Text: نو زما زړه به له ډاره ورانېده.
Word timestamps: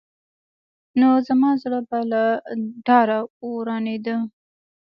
نو 0.99 1.09
زما 1.27 1.49
زړه 1.63 1.79
به 1.89 1.99
له 2.11 2.23
ډاره 2.87 3.19
ورانېده. 3.53 4.15